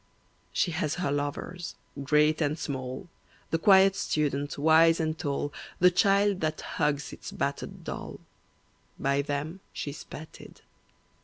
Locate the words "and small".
2.41-3.07